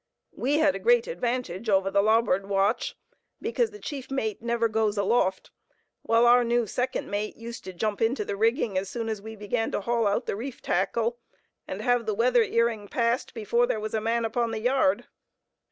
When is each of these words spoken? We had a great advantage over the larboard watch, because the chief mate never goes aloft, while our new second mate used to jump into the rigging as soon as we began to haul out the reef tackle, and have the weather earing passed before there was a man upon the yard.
We 0.35 0.57
had 0.57 0.75
a 0.75 0.79
great 0.79 1.05
advantage 1.05 1.69
over 1.69 1.91
the 1.91 2.01
larboard 2.01 2.49
watch, 2.49 2.97
because 3.39 3.69
the 3.69 3.77
chief 3.77 4.09
mate 4.09 4.41
never 4.41 4.67
goes 4.67 4.97
aloft, 4.97 5.51
while 6.01 6.25
our 6.25 6.43
new 6.43 6.65
second 6.65 7.07
mate 7.07 7.37
used 7.37 7.63
to 7.65 7.73
jump 7.73 8.01
into 8.01 8.25
the 8.25 8.35
rigging 8.35 8.79
as 8.79 8.89
soon 8.89 9.09
as 9.09 9.21
we 9.21 9.35
began 9.35 9.69
to 9.73 9.81
haul 9.81 10.07
out 10.07 10.25
the 10.25 10.35
reef 10.35 10.59
tackle, 10.59 11.19
and 11.67 11.83
have 11.83 12.07
the 12.07 12.15
weather 12.15 12.41
earing 12.41 12.87
passed 12.87 13.35
before 13.35 13.67
there 13.67 13.79
was 13.79 13.93
a 13.93 14.01
man 14.01 14.25
upon 14.25 14.49
the 14.49 14.61
yard. 14.61 15.05